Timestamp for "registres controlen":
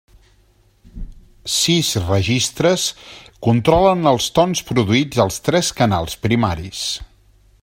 2.07-4.11